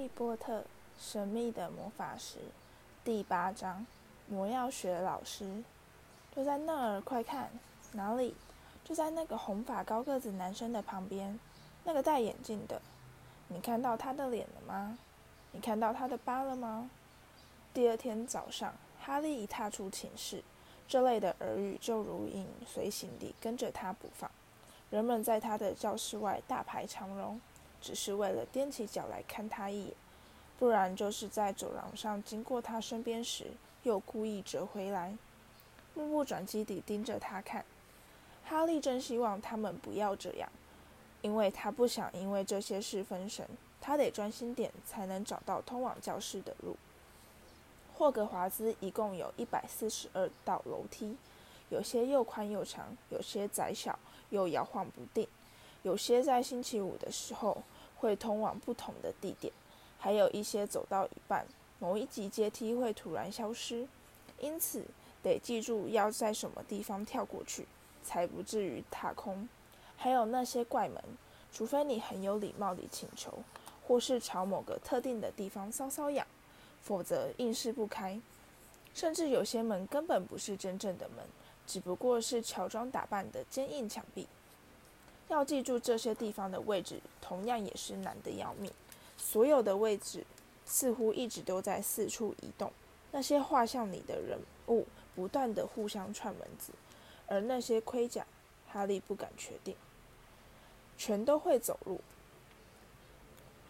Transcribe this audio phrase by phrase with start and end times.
[0.00, 0.64] 利波特：
[0.98, 2.38] 神秘的魔法石，
[3.04, 3.86] 第八章，
[4.26, 5.62] 魔药学老师，
[6.34, 7.50] 就在那儿，快看，
[7.92, 8.34] 哪里？
[8.82, 11.38] 就在那个红发高个子男生的旁边，
[11.84, 12.80] 那个戴眼镜的。
[13.48, 14.96] 你看到他的脸了吗？
[15.52, 16.88] 你看到他的疤了吗？
[17.74, 18.72] 第二天早上，
[19.02, 20.42] 哈利一踏出寝室，
[20.88, 24.30] 这类的耳语就如影随形地跟着他不放。
[24.88, 27.38] 人们在他的教室外大排长龙。
[27.80, 29.94] 只是为了踮起脚来看他一眼，
[30.58, 33.46] 不然就是在走廊上经过他身边时，
[33.82, 35.16] 又故意折回来，
[35.94, 37.64] 目不转睛地盯着他看。
[38.44, 40.50] 哈利真希望他们不要这样，
[41.22, 43.48] 因为他不想因为这些事分神。
[43.80, 46.76] 他得专心点，才能找到通往教室的路。
[47.94, 51.16] 霍格华兹一共有一百四十二道楼梯，
[51.70, 55.26] 有些又宽又长，有些窄小又摇晃不定。
[55.82, 57.62] 有些在星期五的时候
[58.00, 59.52] 会通往不同的地点，
[59.98, 61.46] 还有一些走到一半，
[61.78, 63.86] 某一级阶梯会突然消失，
[64.38, 64.82] 因此
[65.22, 67.66] 得记住要在什么地方跳过去，
[68.02, 69.46] 才不至于踏空。
[69.98, 71.04] 还有那些怪门，
[71.52, 73.38] 除非你很有礼貌地请求，
[73.86, 76.26] 或是朝某个特定的地方搔搔痒，
[76.80, 78.18] 否则硬是不开。
[78.94, 81.22] 甚至有些门根本不是真正的门，
[81.66, 84.26] 只不过是乔装打扮的坚硬墙壁。
[85.32, 88.70] 要记住这些地方的位置，同样也是难得要命。
[89.16, 90.24] 所有的位置
[90.64, 92.72] 似乎一直都在四处移动。
[93.12, 96.72] 那些画像里的人物不断的互相串门子，
[97.26, 98.24] 而那些盔甲，
[98.68, 99.74] 哈利不敢确定，
[100.96, 102.00] 全都会走路。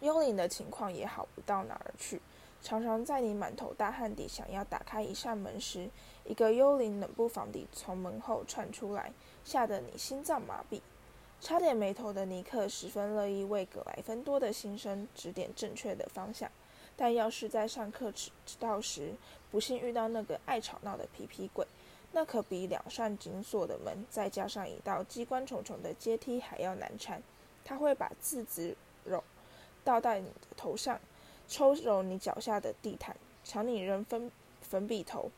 [0.01, 2.21] 幽灵的情况也好不到哪儿去，
[2.61, 5.89] 常常在你满头大汗地想要打开一扇门时，
[6.25, 9.11] 一个幽灵冷不防地从门后窜出来，
[9.43, 10.81] 吓得你心脏麻痹。
[11.41, 16.49] 差点没头的尼克十分乐意为格莱芬多的新生指点正确的方向，
[16.95, 19.11] 但要是在上课迟到时
[19.49, 21.65] 不幸遇到那个爱吵闹的皮皮鬼，
[22.11, 27.21] 那可比两扇紧锁的门再加上一道机关重重的阶梯还要难缠。
[27.65, 29.23] 他会把字子揉
[29.83, 30.99] 倒在你的头上，
[31.47, 34.31] 抽揉你脚下的地毯，抢你扔粉
[34.61, 35.31] 粉笔头，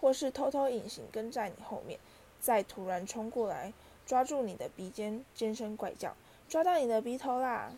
[0.00, 1.98] 或是偷偷隐形跟在你后面，
[2.40, 3.72] 再突然冲过来。
[4.06, 6.14] 抓住你的鼻尖，尖声怪叫，
[6.48, 7.72] 抓到你的鼻头啦！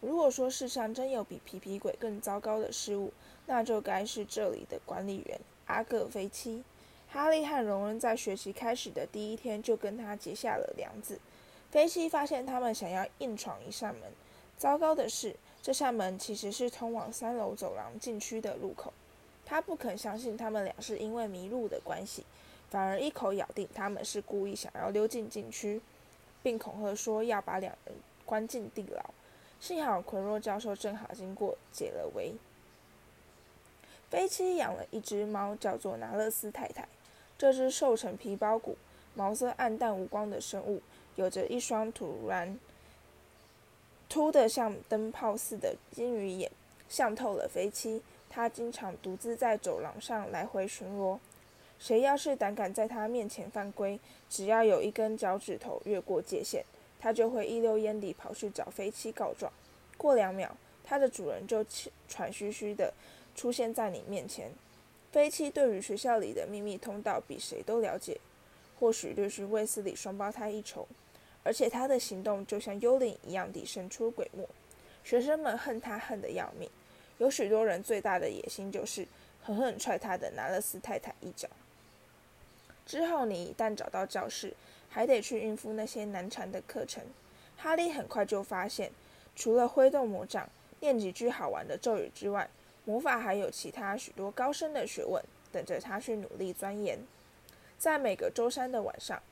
[0.00, 3.12] 如果说世上真有比皮皮鬼更糟糕的事物，
[3.46, 6.64] 那就该是这里的管理员阿葛菲奇。
[7.08, 11.18] 哈利和荣恩在学习开始的第一天就跟他结下了梁子。
[11.70, 14.10] 菲奇发现他们想要硬闯一扇门，
[14.56, 18.92] 糟糕的是，这扇门其实是通往三楼走廊禁区的入口。
[19.44, 22.24] 他不肯相信他们俩是因为迷路的关系。
[22.72, 25.78] 反而一口咬定他们是故意想要溜进禁区，
[26.42, 27.94] 并恐吓说要把两人
[28.24, 29.10] 关进地牢。
[29.60, 32.32] 幸好奎若教授正好经过，解了围。
[34.08, 36.88] 飞七养了一只猫，叫做拿勒斯太太。
[37.36, 38.78] 这只瘦成皮包骨、
[39.14, 40.80] 毛色暗淡无光的生物，
[41.16, 42.58] 有着一双突然
[44.08, 46.50] 凸的像灯泡似的金鱼眼，
[46.88, 48.02] 像透了飞七。
[48.30, 51.18] 他经常独自在走廊上来回巡逻。
[51.82, 53.98] 谁要是胆敢在他面前犯规，
[54.30, 56.62] 只要有一根脚趾头越过界限，
[57.00, 59.52] 他就会一溜烟地跑去找飞七告状。
[59.96, 60.48] 过两秒，
[60.84, 61.66] 他的主人就
[62.08, 62.94] 喘吁吁地
[63.34, 64.52] 出现在你面前。
[65.10, 68.16] 飞七对于学校里的秘密通道比谁都了解，
[68.78, 70.86] 或许略逊卫斯理双胞胎一筹。
[71.42, 74.48] 而且他的行动就像幽灵一样地神出鬼没，
[75.02, 76.70] 学生们恨他恨得要命。
[77.18, 79.04] 有许多人最大的野心就是
[79.42, 81.48] 狠狠踹他的拿勒斯太太一脚。
[82.84, 84.52] 之后，你一旦找到教室，
[84.88, 87.04] 还得去应付那些难缠的课程。
[87.56, 88.90] 哈利很快就发现，
[89.36, 90.48] 除了挥动魔杖、
[90.80, 92.48] 念几句好玩的咒语之外，
[92.84, 95.22] 魔法还有其他许多高深的学问
[95.52, 96.98] 等着他去努力钻研。
[97.78, 99.22] 在每个周三的晚上，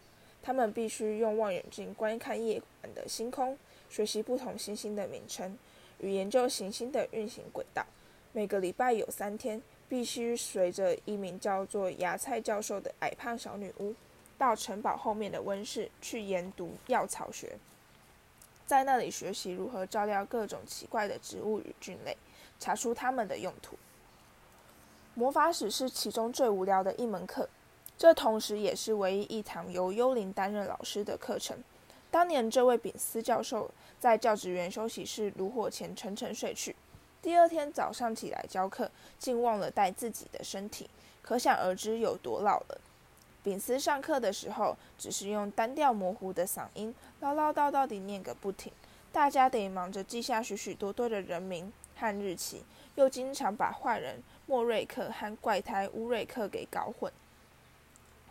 [0.43, 5.59] 他们必须用望远镜观看夜晚的星空，学习不同行星的名称
[5.99, 7.85] 与研究行星的运行轨道。
[8.33, 9.61] 每个礼拜有三天。
[9.91, 13.93] 必须随着一名叫做芽菜教授的矮胖小女巫，
[14.39, 17.59] 到城堡后面的温室去研读药草学，
[18.65, 22.17] 在那里学习如何照料各种奇怪的植物与菌类，
[22.61, 23.77] 查出它们的用途。
[25.15, 27.49] 魔法史是其中最无聊的一门课，
[27.99, 31.59] 这同时也是唯一一堂由幽灵担任老师的课程。
[32.13, 36.77] 当年这位丙斯教授在教职员休息室炉火前沉沉睡去。
[37.23, 40.89] 第二天早上起来教课，竟忘了带自己的身体，
[41.21, 42.81] 可想而知有多老了。
[43.43, 48.73] 丙斯上课的时候，只是用单调模糊的嗓音唠唠叨叨地念个不停，
[49.13, 52.65] 大家得忙着记下许许多多的人名和日期，
[52.95, 57.13] 又经常把坏人莫瑞克和怪胎乌瑞克给搞混。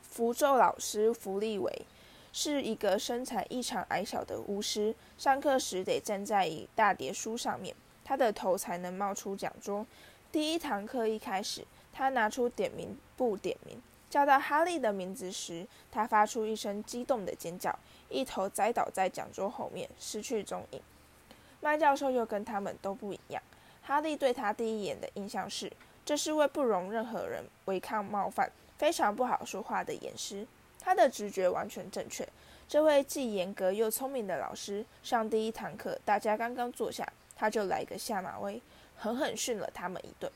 [0.02, 1.86] 符咒老师弗利维
[2.34, 7.76] 是一个身材异常矮小的巫师，上课时得站在一大叠书上面，
[8.10, 9.86] 他的头才能冒出讲桌。
[10.32, 11.64] 第一堂课一开始，
[11.94, 13.80] 他拿出点名簿点名，
[14.10, 17.78] 叫到哈利的名字时，他发出一声激动的尖叫，
[18.10, 20.82] 一头栽倒在讲桌后面，失去踪影。
[21.62, 23.44] 麦教授又跟他们都不一样，
[23.84, 25.72] 哈利对他第一眼的印象是，
[26.04, 30.48] 这是位不容任何人违抗冒犯、非常不好说话的严师。
[30.80, 32.28] 他的直觉完全正确。
[32.68, 37.08] 这位既严格又聪明的老师上第一堂课，大家刚刚坐下，
[37.40, 38.62] 他就来个下马威。
[39.02, 40.30] 狠狠训了他们一顿。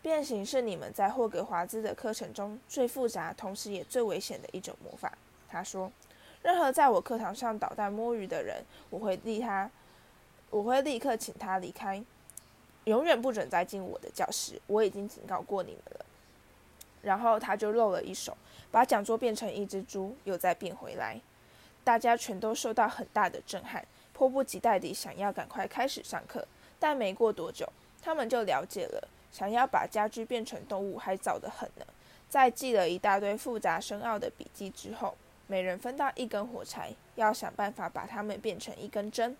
[0.00, 5.12] 变形是你们在霍格华兹的课程中最复杂，同时也最危险的一种魔法。
[5.46, 5.92] 他说
[6.42, 9.70] ：“任何在我课堂上捣蛋摸鱼的人，我会立他，
[10.48, 12.02] 我会立刻请他离开，
[12.84, 14.58] 永远不准再进我的教室。
[14.66, 16.06] 我已经警告过你们了。”
[17.02, 18.34] 然后他就露了一手，
[18.70, 21.20] 把讲桌变成一只猪，又再变回来。
[21.84, 23.86] 大家全都受到很大的震撼，
[24.22, 26.46] 迫不及待地想要赶快开始上课。
[26.78, 27.68] 但没过多久。
[28.00, 31.84] 他们就了解了，想要把家具变成动物还早得很呢。
[32.28, 35.16] 在记了一大堆复杂深奥的笔记之后，
[35.48, 39.36] 每人分到一根火柴，要想办法把它们变成一根针。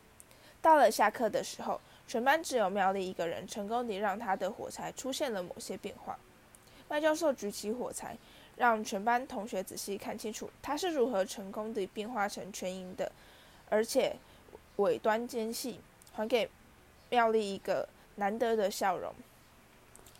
[0.60, 6.18] 到了下课的时候，全班只有妙丽一个人成功地让他的火柴出现了某些变化。
[6.88, 8.16] 麦教授举起火柴，
[8.56, 13.10] 让全班同学仔细看清楚他是如何成功地变化成全银的，
[13.68, 14.14] 而且
[14.82, 15.80] 尾端尖细，
[16.12, 16.50] 还给
[17.08, 17.88] 妙丽一个。
[18.16, 19.10] 难得的笑容。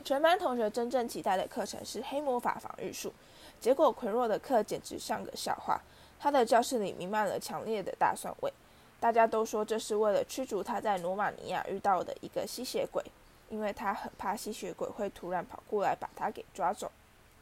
[0.02, 3.12] 全班同学真正期待的课程是黑魔法防御术，
[3.60, 5.78] 结果奎若的课简直像个笑话。
[6.18, 8.50] 他的教室里弥漫了强烈的大蒜味，
[8.98, 13.04] 大家都说这是为了驱逐他在罗马尼亚遇到的一个吸血鬼，
[13.50, 16.90] 因为他很怕吸血鬼会突然跑过来把他给抓走。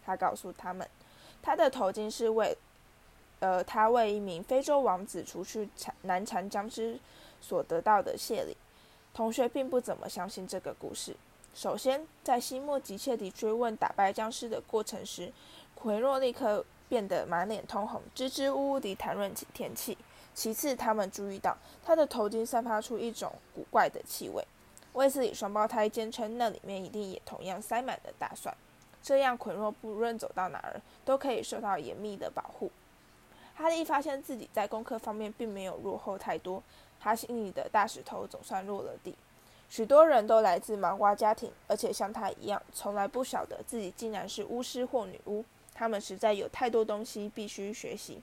[0.05, 0.87] 他告诉他们，
[1.41, 2.59] 他的头巾是为，
[3.41, 6.99] 呃，他为一名非洲王子除去缠难缠僵尸
[7.41, 8.57] 所得到的谢礼。
[9.13, 11.17] 同学并不怎么相信这个故事。
[11.53, 15.33] 首先，在西莫急切地追问打败僵尸的过程时，
[15.75, 19.99] 奎若立刻变得满脸通红，支支吾吾地谈论起天气。
[20.33, 24.47] 其次，他们注意到他的头巾散发出一种古怪的气味。
[24.93, 28.57] 卫斯理双胞胎坚称那里面一定也同样塞满了大蒜，
[29.03, 32.71] 这样奎若不论走到哪儿都可以受到严密的保护。
[33.61, 36.63] 哈利发现自己在功课方面并没有落后太多。
[36.99, 39.15] 他心里的大石头总算落了地。
[39.69, 45.45] 许多人都来自麻瓜家庭，而且像他一样，从来不晓得自己竟然是巫师或女巫。
[45.75, 48.21] 他们实在有太多东西必须学习，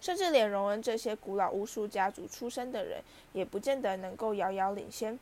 [0.00, 3.00] 甚至连荣恩这些古老巫术家族出身的人，
[3.32, 5.18] 也不见得能够遥遥领先。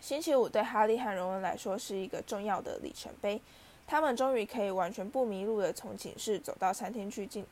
[0.00, 3.40] 星期五对哈利和荣恩来说是一个重要的里程碑，
[3.86, 7.44] 他们终于可以完全不迷路的从寝室走到餐厅去进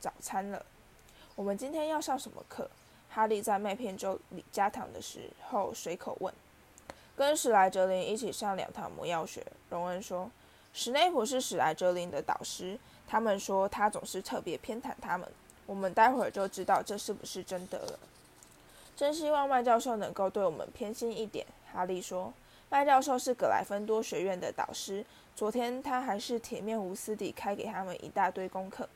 [0.00, 0.64] 早餐了。
[1.34, 2.70] 我们今天要上什么课？
[3.08, 6.32] 哈利在麦片粥里加糖的时候随口问
[7.16, 10.30] ：“跟史莱哲林一起上两堂魔药学。”荣恩说
[10.74, 12.78] ：“史内普是史莱哲林的导师，
[13.08, 15.26] 他们说他总是特别偏袒他们。
[15.64, 17.98] 我们待会儿就知道这是不是真的了。”
[18.94, 22.32] 真希望麦教授能够对我们偏心一点。”哈利说
[22.68, 25.04] ：“麦教授是格莱芬多学院的导师，
[25.34, 28.88] 昨天他还是铁面无私地开给他们一大堆功课。”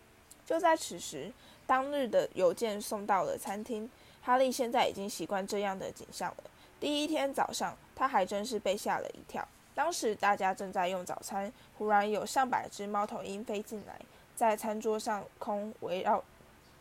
[0.50, 1.30] 就在此时，
[1.64, 3.88] 当日的邮件送到了餐厅。
[4.20, 6.44] 哈利现在已经习惯这样的景象了。
[6.80, 9.46] 第一天早上，他还真是被吓了一跳。
[9.76, 13.94] 当时大家正在用早餐，忽然有上百只猫头鹰飞进来，
[14.34, 16.20] 在餐桌上空围绕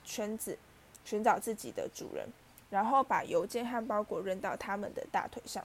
[0.04, 0.58] 圈子，
[1.06, 2.28] 寻找自己的主人，
[2.72, 5.64] 然后把邮件和包裹扔到他们的大腿上。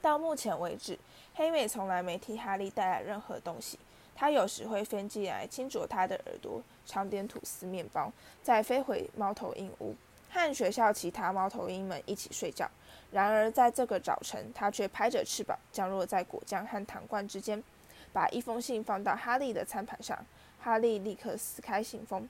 [0.00, 0.98] 到目前为止，
[1.34, 3.78] 黑美从来没替哈利带来任何东西。
[4.20, 8.12] 他有时会飞进来亲啄他的耳朵，尝点吐司面包，
[8.42, 9.94] 再飞回猫头鹰屋。
[10.28, 12.70] 和学校其他猫头鹰们一起睡觉。
[13.12, 17.64] 然而，在这个早晨，他却拍着翅膀降落在果酱和糖罐之间，
[18.12, 20.18] 把一封信放到哈利的餐盘上。
[20.60, 22.28] 哈利立刻撕开信封。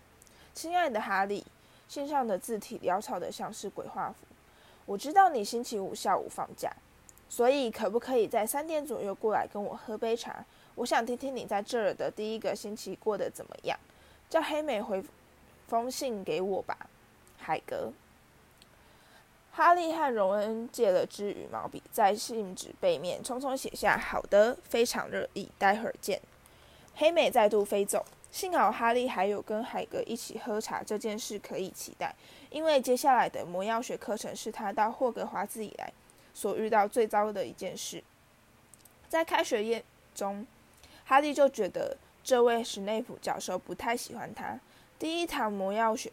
[0.54, 1.44] 亲爱的哈利，
[1.88, 4.14] 信上的字体潦草的像是鬼画符。
[4.86, 6.70] 我知道你星期五下午放假，
[7.28, 10.44] 所以可不可以在三点左右过来跟我喝杯茶？
[10.80, 13.78] 我想听听你在这儿的第一个星期过得怎么样。
[14.30, 15.04] 叫黑美回
[15.68, 16.74] 封信给我吧。
[17.36, 17.92] 海格、
[19.52, 26.18] 哈利和荣恩借了支羽毛笔，在信纸背面匆匆写下：“好的，非常乐意，待会儿见。”
[26.96, 32.14] 黑美再度飞走，幸好哈利还有跟海格一起喝茶这件事可以期待，
[32.48, 35.92] 因为接下来的魔药学课程是他到霍格华兹以来
[36.32, 38.02] 所遇到最糟的一件事。
[39.08, 39.84] 在开学夜
[40.14, 40.46] 中，
[41.10, 44.56] 哈利就觉得这位史内普教授不太喜欢他。
[44.96, 46.12] 第一堂魔药学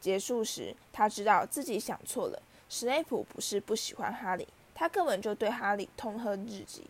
[0.00, 2.42] 结束时，他知道自己想错了。
[2.68, 6.82] 史内普不是不喜欢哈利，他根本就对哈利痛恨至极。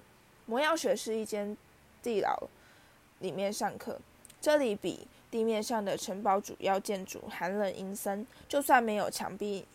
[0.46, 1.54] 魔药学是一间
[2.02, 2.34] 地牢
[3.18, 4.00] 里面上课。
[4.40, 9.66] 这里比地面上的城堡主要建筑寒冷阴森，就算没有墙壁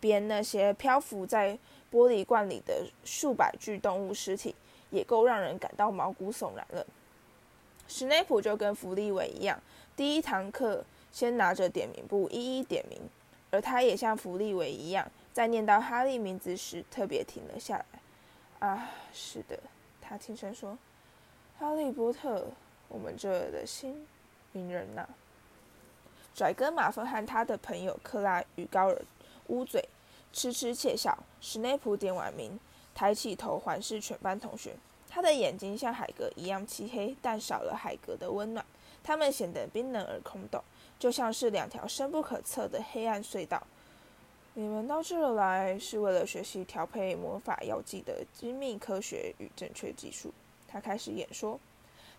[0.00, 1.58] 边那些漂浮在
[1.92, 4.54] 玻璃罐里的数百具动物尸体，
[4.88, 6.86] 也够让人感到毛骨悚然了。
[7.90, 9.60] 史内普就跟弗利维一样，
[9.96, 13.00] 第一堂课先拿着点名簿一一点名，
[13.50, 18.68] 而他也像弗利维一样，在念到哈利名字时特别停了下来。
[18.68, 19.58] 啊，是的，
[20.00, 20.78] 他轻声说
[21.58, 22.46] ：“哈利波特，
[22.86, 24.06] 我们这儿的新。”
[24.52, 25.08] 名人呐，
[26.32, 29.02] 拽哥马芬和他的朋友克拉与高尔
[29.48, 29.88] 捂嘴，
[30.32, 31.18] 痴痴窃笑。
[31.40, 32.56] 史内普点完名，
[32.94, 34.76] 抬起头环视全班同学，
[35.10, 38.64] 他的眼睛像海格一样漆黑，但少了海格的温暖，
[39.02, 40.62] 他们显得冰冷而空洞，
[40.98, 43.62] 就像是两条深不可测的黑暗隧道。
[44.54, 50.32] 你们到这儿来是为了学习调配魔法药剂的精密科学与正确技术。
[50.66, 51.58] 他开始演说，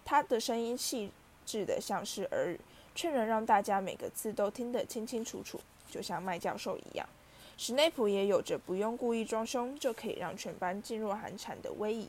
[0.03, 1.11] 他的声音细。
[1.43, 2.59] 致的像是耳语，
[2.93, 7.09] 却能让大家每个字都听得清清楚楚，就像麦教授一样。
[7.57, 12.07] 史内普也有着不用故意装凶就可以让全班噤若寒蝉的威仪。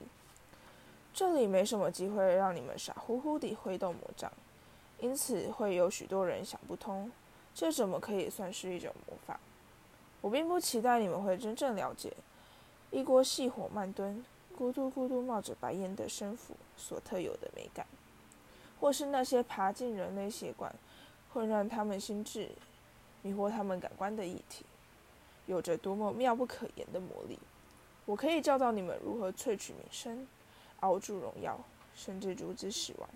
[1.15, 4.33] 这里没什么机会让你们傻乎乎地挥动魔杖，
[4.99, 7.13] 因此会有许多人想不通，
[7.55, 9.39] 这怎么可以算是一种魔法？
[10.21, 12.13] 我并不期待你们会真正了解
[12.91, 14.25] 一锅细火慢炖、
[14.59, 17.87] 咕嘟咕嘟冒着白烟的生腐所特有的美感。
[18.81, 20.75] 或是那些爬进人类血管，
[21.33, 22.49] 混乱他们心智
[23.23, 24.65] 迷惑他们感官的议题，
[25.47, 27.39] 有着多么妙不可言的魔力。
[28.07, 30.27] 我可以教导你们如何萃取名声、
[30.83, 31.59] 熬住荣耀，
[31.97, 33.09] 甚至阻止死亡。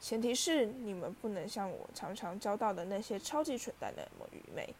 [0.00, 4.74] 前提是你们不能像我常常教到的那些超级蠢蛋那么愚昧。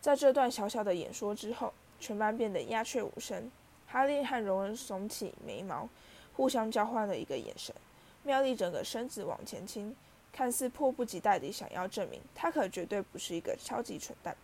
[0.00, 3.50] 在这段小小的演说之后，全班变得鸦雀无声。
[3.86, 5.88] 哈利和荣恩耸起眉毛，
[6.36, 7.74] 互相交换了一个眼神。
[8.22, 9.94] 妙丽整个身子往前倾，
[10.32, 14.36] 看似迫不及待地想要证明，他可绝对不是一个超级蠢蛋。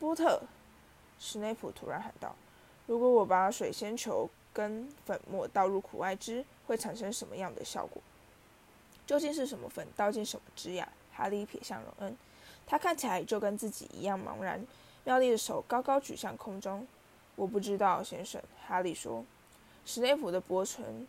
[0.00, 0.42] 波特，
[1.18, 2.34] 史内普突然喊道
[2.86, 8.02] ：“如果我把水仙球跟粉末倒入苦艾汁，会产生什么样的效果？
[9.06, 12.16] 究竟是什么粉倒进什么汁呀？”哈利瞥向荣恩，
[12.66, 14.64] 他看起来就跟自己一样茫然。
[15.04, 16.86] 妙丽的手高高举向空中。
[17.36, 19.24] “我不知道，先生。”哈利说。
[19.84, 21.06] 史内普的薄唇。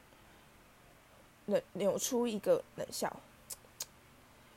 [1.46, 3.14] 扭扭出一个冷笑，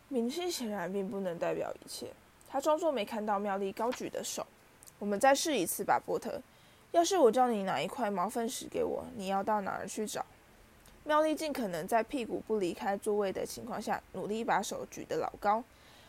[0.06, 2.12] 明星显然并不能代表一切。
[2.48, 4.46] 他装作没看到妙丽高举的手。
[5.00, 6.40] 我们再试一次吧，波特。
[6.96, 10.24] 要是我叫你拿一块毛粪石给我，你要到哪儿去找？
[11.04, 15.62] 妙丽尽可能在屁股不离开座位的情况下，努力把手举得老高。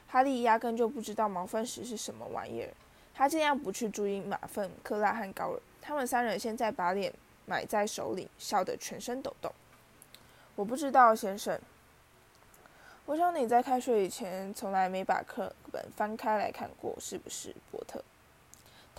[0.07, 2.69] 哈利压根就不知道毛粪石是什么玩意儿。
[3.13, 5.59] 他尽量不去注意马粪、克拉和高尔。
[5.81, 7.11] 他们三人现在把脸
[7.45, 9.51] 埋在手里，笑得全身抖动。
[10.55, 11.59] 我不知道，先生。
[13.07, 18.01] 我想你在开学以前从来没把课本翻开来看过，是不是，波特？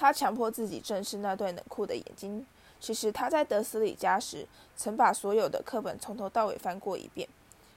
[0.01, 2.47] 他强迫自己正视那对冷酷的眼睛。
[2.79, 7.29] 其实他在德斯里家时，曾把所有的课本从头到尾翻过一遍。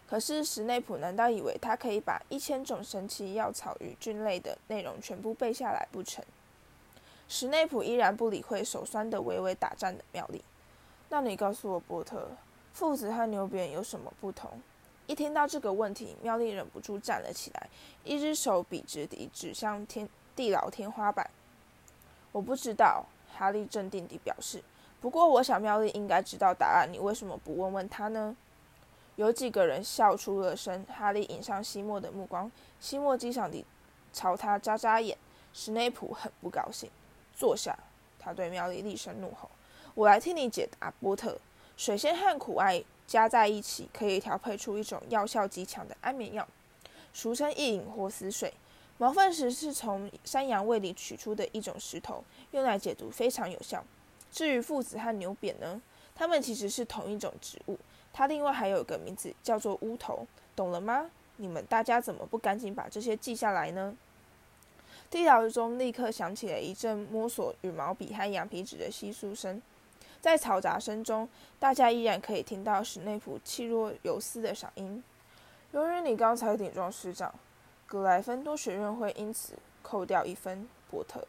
[0.08, 6.24] 可是史内普难道以为他可以把一千种神奇药草与菌类的内容全部背下来不成？
[7.28, 10.44] 史内普依然不理会手酸的微微打颤的妙丽。
[11.10, 12.30] 那你告诉我，波特。
[12.72, 14.62] 父子和牛扁有什么不同？
[15.08, 17.68] 一听到这个问题，妙丽忍不住站了起来，
[18.04, 21.28] 一只手笔直地指向天地牢天花板。
[22.32, 24.64] 我不知道，哈利镇定地表示。
[25.00, 26.88] 不过，我想妙丽应该知道答案。
[26.92, 28.36] 你为什么不问问他呢？
[29.16, 30.86] 有几个人笑出了声。
[30.86, 33.66] 哈利引上西莫的目光，西莫机场地
[34.14, 35.18] 朝他眨眨眼。
[35.54, 36.90] 史内普很不高兴。
[37.36, 37.78] 坐下，
[38.20, 39.50] 他对妙丽厉声怒吼
[39.96, 41.38] ：“我来替你解答，波特。”
[41.76, 46.48] 水仙和苦艾加在一起，可以调配出一种药效极强的安眠药，
[47.12, 48.54] 俗称一饮或死水。
[49.02, 53.84] 毛粪石是从山羊胃里取出的一种石头，用来解毒非常有效。
[54.32, 55.82] 至于附子和牛扁呢，
[56.14, 57.80] 它们其实是同一种植物，
[58.14, 61.10] 它另外还有一个名字叫做乌头，懂了吗？
[61.38, 63.98] 你们大家怎么不赶紧把这些记下来呢？
[65.10, 69.60] 地牢中立刻响起了一阵摸索羽毛笔和羊皮纸的窸窣声。
[70.22, 71.28] 在嘈杂声中，
[71.58, 75.04] 大家依然可以听到史内普气若游丝的嗓音
[75.74, 77.34] ：“由于你刚才顶撞师长，
[77.92, 80.66] 格莱芬多学院会因此扣掉一分。
[80.90, 81.28] 波特，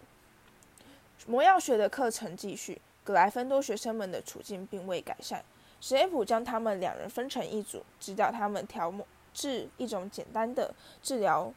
[1.26, 5.44] 魔药学的课程继续，格莱芬多学生们的处境并未改善。
[5.80, 8.94] 史内普将他们两人分成一组，指导他们调
[9.34, 11.52] 制一种简单的治疗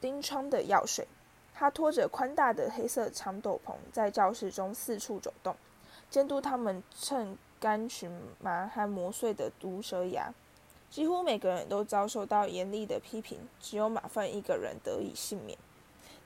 [0.00, 1.06] 钉疮的药水。
[1.54, 5.54] 他拖着宽大的黑色长斗篷，在教室中四处走动，
[6.08, 10.32] 监督他们趁干荨麻和磨碎的毒蛇牙。
[10.92, 15.56] 几乎每个人都遭受到严厉的批评，只有马粪一个人得以幸免。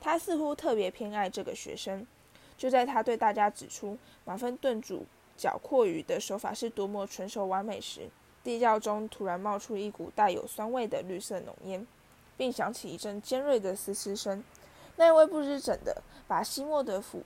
[0.00, 2.04] 他似乎特别偏爱这个学生。
[2.58, 5.06] 就在他对大家指出马粪炖煮
[5.36, 8.10] 绞阔鱼的手法是多么纯熟完美时，
[8.42, 11.86] 地窖中突然冒出一股带有酸味的绿色浓烟，
[12.36, 14.42] 并响起一阵尖锐的嘶嘶声。
[14.96, 17.22] 那位不知怎的把西莫的府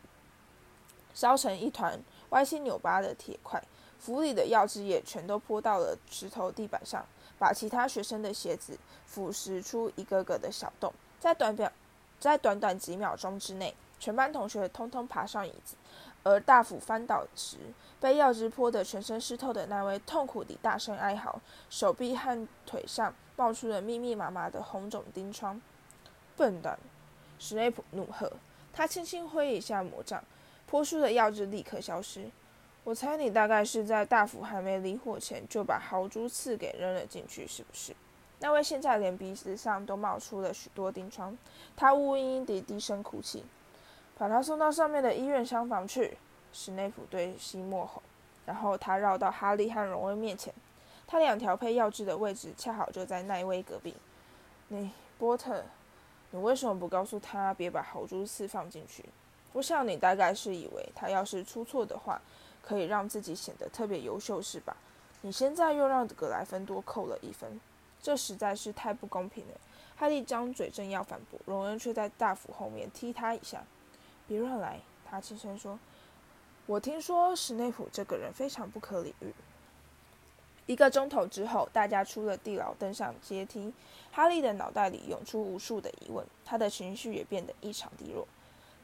[1.15, 1.99] 烧成一团
[2.31, 3.63] 歪七扭八的铁块，
[3.99, 7.03] 府里的药汁也全都泼到了石头地板上。
[7.41, 11.73] 把其他学生的鞋子腐蚀出一个个的小洞，在短表，
[12.19, 15.75] 在短短几秒钟之内，全班同学通通爬上椅子，
[16.23, 17.57] 而大斧翻倒时，
[17.99, 25.59] 被药汁泼得全身湿透的那位痛苦地大声哀嚎，手臂和腿上冒出了密密麻麻的红肿钉疮。
[26.37, 26.79] 笨蛋！
[27.39, 28.31] 史内普怒喝，
[28.71, 30.23] 他轻轻挥一下魔杖，
[30.67, 32.31] 泼出的药汁立刻消失。
[32.91, 37.95] 我猜你大概是在大福还没离火前就把豪猪刺给扔了进去，是不是？
[38.41, 41.39] 那位现在连鼻子上都冒出了许多钉疮，
[41.77, 43.45] 他呜呜嘤嘤地低声哭泣。
[44.19, 46.19] 把他送到上面的医院厢房去，
[46.53, 48.03] 史内普对西莫吼。
[48.45, 50.53] 然后他绕到哈利和荣恩面前，
[51.07, 53.95] 他两条配药汁的位置恰好就在奈威隔壁。
[54.67, 55.63] 你，波特，
[56.33, 59.05] 你为什么不告诉他别把豪猪刺放进去？
[59.53, 62.21] 我想你大概是以为他要是出错的话。
[62.63, 64.77] 可以让自己显得特别优秀，是吧？
[65.23, 67.61] 你现在又让格莱芬多扣了一分，
[68.03, 69.61] 这实在是太不公平了。
[69.97, 73.63] 哈利张嘴正要反驳，荣恩却在大斧后面踢他一下。
[74.27, 75.79] 别乱来，他轻声说。
[76.67, 79.35] 我听说史内普这个人非常不可理喻。
[80.67, 83.75] 一个钟头之后，大家出了地牢，登上阶梯。
[84.13, 88.27] 哈利的脑袋里涌出无数的疑问，他的情绪也变得异常低落。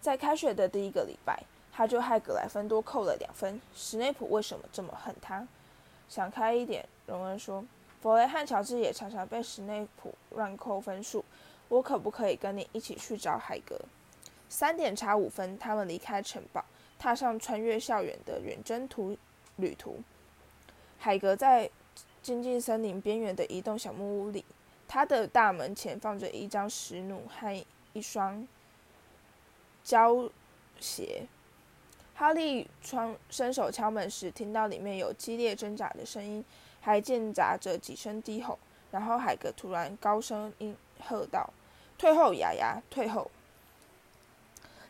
[0.01, 1.45] 在开学的第一个礼拜。
[1.77, 3.61] 他就害格莱芬多扣了两分。
[3.75, 5.47] 史内普为什么这么恨他？
[6.09, 7.63] 想开一点，荣恩说。
[8.01, 11.23] 弗雷和乔治也常常被史内普乱扣分数。
[11.69, 13.79] 我可不可以跟你一起去找海格？
[14.49, 16.65] 三点差五分，他们离开城堡，
[16.99, 19.15] 踏上穿越校园的远征途
[19.57, 19.99] 旅途。
[20.99, 21.71] 海格在
[22.23, 24.43] 静静森林边缘的一栋小木屋里，
[24.89, 28.49] 他的大门前放着一张石弩和一双
[29.85, 30.31] 胶
[30.81, 31.27] 鞋。
[32.19, 36.43] 哈利窗伸手敲门时，听到里面有激烈挣扎的声音，
[36.81, 38.59] 还间杂着几声低吼。
[38.91, 40.75] 然后海格突然高声应
[41.07, 41.51] 喝道
[41.99, 43.31] ：“退后，雅雅，退后！”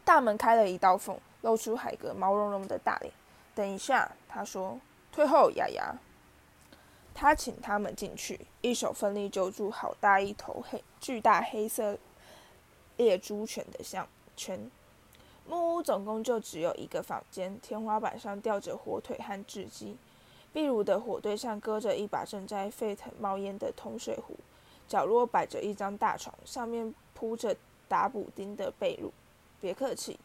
[0.05, 3.13] 大门开了一道缝，露出海格毛茸茸的大脸。
[3.57, 4.79] 等一下，他说
[5.11, 5.97] ：“退后，雅雅。”
[7.13, 11.99] 他请他们进去，一手奋力揪住好大一头黑巨大黑色
[12.99, 14.71] 猎猪犬的项圈。
[15.49, 19.97] 木屋总共就只有一个房间，天花板上吊着火腿和雉鸡，
[20.53, 24.35] 壁炉的火堆上搁着一把正在沸腾冒烟的铜水壶，
[24.89, 27.57] 角落摆着一张大床，上面铺着
[27.89, 29.11] 打补丁的被褥。
[29.61, 30.19] 别客气，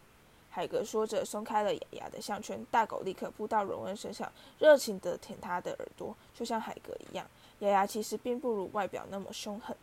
[0.50, 2.66] 海格说着，松开了雅雅的项圈。
[2.72, 7.26] 大狗立刻扑到荣恩身上，热情地舔他的耳朵，就像海格一样。
[7.60, 9.78] 雅雅其实并不如外表那么凶狠。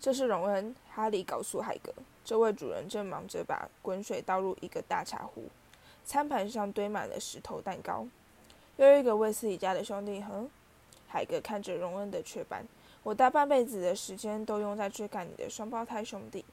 [0.00, 1.92] 这是荣恩，哈利告诉海格。
[2.28, 5.44] 这位主人正忙着把滚水倒入一个大茶壶，
[6.04, 8.06] 餐盘上堆满了石头蛋糕。
[8.76, 10.46] 又一个为斯理家的兄弟，哼！
[11.08, 12.66] 海格看着荣恩的雀斑，
[13.02, 16.44] 我大半辈子的时间都用在追赶你的双胞胎兄弟。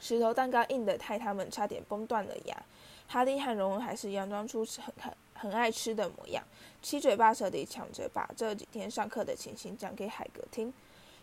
[0.00, 2.62] 石头蛋糕硬得太，他们差点崩断了牙。
[3.06, 6.42] 哈利和荣恩还是佯装出很很很爱吃的模样，
[6.82, 10.74] 七嘴八舌地抢着把这几天上课的情形讲给海格听。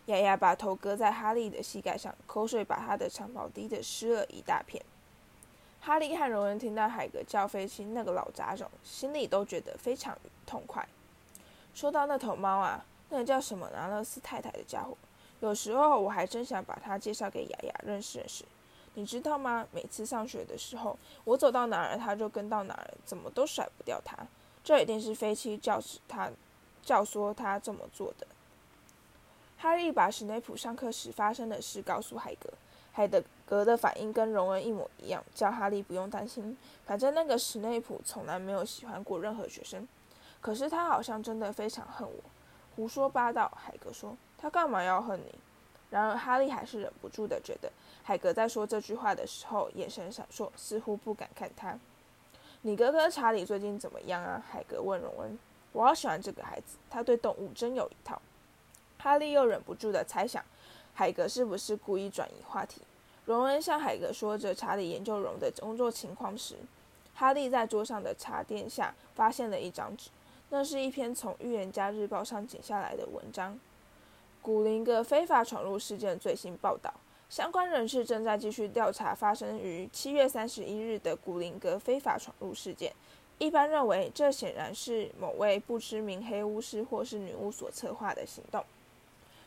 [0.06, 4.84] 雅雅把头搁在哈利的膝盖上，口水把他的长袍滴得湿了一大片。
[5.80, 10.86] 哈利和荣恩听到海格叫飞起那个老杂种，心里都觉得非常痛快。
[11.74, 14.96] 说到那头猫啊，那个叫什么拿勒斯太太的家伙，
[15.40, 18.44] 有时候我还真想把他介绍给雅雅认识认识。
[18.94, 19.66] 你知道吗？
[19.72, 24.16] 每次上学的时候，我走到哪儿，他就跟到哪儿，怎么都甩不掉他。
[24.62, 26.30] 这一定是飞七教使他
[26.82, 28.26] 教唆他这么做的。
[29.64, 32.50] 哈利把史内普上课时发生的事告诉海格，
[32.92, 39.88] 海德格的反应跟荣恩一模一样，叫哈利不用担心，反正那个史内普从来没有喜欢过任何学生。
[40.42, 42.22] 可是他好像真的非常恨我，
[42.76, 43.50] 胡说八道！
[43.56, 45.34] 海格说：“他干嘛要恨你？”
[45.88, 47.72] 然而哈利还是忍不住的觉得，
[48.02, 51.78] 海格在说这句话的时候眼神闪烁，似乎不敢看他。
[52.60, 54.44] 你哥哥查理最近怎么样啊？
[54.46, 55.38] 海格问荣恩。
[55.72, 58.20] 我好喜欢这个孩子，他对动物真有一套。
[59.04, 60.42] 哈利又忍不住的猜想，
[60.94, 62.80] 海格是不是故意转移话题？
[63.26, 66.56] 荣恩向海格说着查理研究荣的工作情况时，
[67.14, 70.08] 哈利在桌上的茶垫下发现了一张纸，
[70.48, 73.60] 那是一篇从《预言家日报》上剪下来的文章——
[74.40, 76.90] 古灵阁非法闯入事件最新报道。
[77.28, 82.90] 相关人士正在继续调查发生于七月三十一日的古灵阁非法闯入事件。
[83.36, 88.64] 一般认为，这显然是某位不知名黑巫师或是女巫所策划的行动。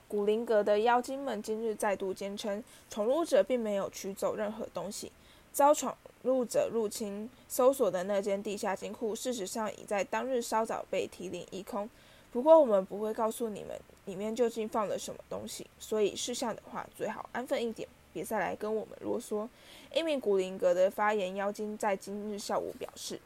[0.08, 5.12] 古灵阁的妖精们今日再度坚称，闯入者并没有取走任何东西。
[5.52, 11.90] 遭闯入者入侵搜索的那间地下金库，事实上已在当日稍早被提领一空。
[12.32, 19.48] 不过，我们不会告诉你们里面究竟放了什么东西，所以事项的话，最好安分一点，别再来跟我们啰嗦。
[19.94, 23.20] 一名古灵阁的发言妖精在今日下午表示。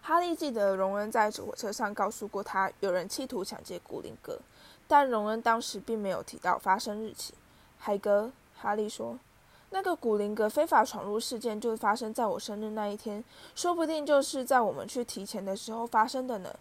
[0.00, 4.38] 哈利记得荣恩在火车上告诉过他，有人企图抢劫古灵阁，
[4.88, 7.34] 但荣恩当时并没有提到发生日期。
[7.78, 9.18] 海格，哈利说
[9.70, 13.22] ：“那个古灵阁非法闯入事件就发生在我生日那一天，
[13.54, 16.54] 说不定就是在我们去提前的时候发生的呢。”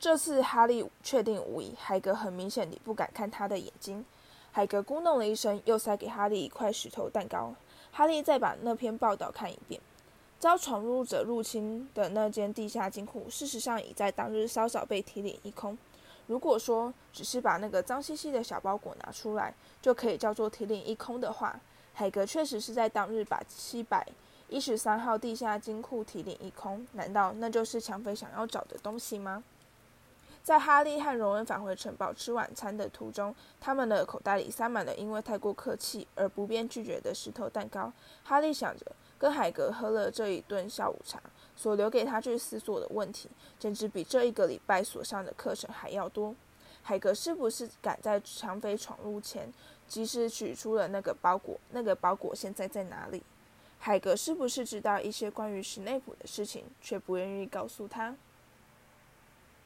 [0.00, 1.74] 这次哈利确定无疑。
[1.78, 4.02] 海格很明显地不敢看他的眼睛。
[4.50, 7.54] 海格咕哝了一声，又塞给哈利一块石头蛋糕。
[7.92, 9.78] 哈利再把那篇报道看一遍。
[10.38, 15.76] 遭闯入者入侵的那间地下金库，事实上已在当日稍早被提领一空。
[16.30, 21.58] 如果说只是把那个脏兮兮的小包裹拿出来就可以叫做提领一空的话，
[21.92, 24.06] 海格确实是在当日把七百
[24.48, 26.86] 一十三号地下金库提领一空。
[26.92, 29.42] 难道那就是抢匪想要找的东西吗？
[30.44, 37.92] 在哈利和荣恩返回城堡吃晚餐的途中，他们的口袋里塞满了因为太过客气而不便拒绝的石头蛋糕。
[38.22, 38.86] 哈利想着。
[39.20, 41.20] 跟海格喝了这一顿下午茶，
[41.60, 46.34] 所留给他去思索的问题，简直比这一个礼拜所上的课程还要多。
[46.80, 49.52] 海格是不是赶在抢匪闯入前，
[49.86, 51.60] 及时取出了那个包裹？
[51.72, 53.22] 那个包裹现在在哪里？
[53.78, 58.16] 海格是不是知道一些关于史内普的事情，却不愿意告诉他？